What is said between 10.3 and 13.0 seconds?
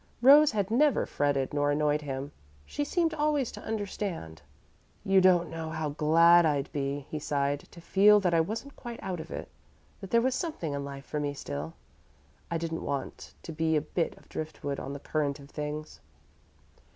something in life for me still. I didn't